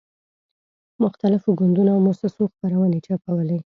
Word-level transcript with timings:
مختلفو 1.03 1.49
ګوندونو 1.59 1.89
او 1.95 1.99
موسسو 2.05 2.43
خپرونې 2.53 2.99
چاپولې. 3.05 3.57